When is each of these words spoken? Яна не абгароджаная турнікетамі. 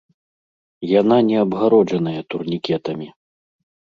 Яна 1.01 1.17
не 1.27 1.35
абгароджаная 1.43 2.21
турнікетамі. 2.35 3.07